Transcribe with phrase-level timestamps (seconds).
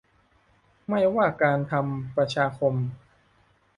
[0.87, 2.73] ไม่ว่าการทำประชาคม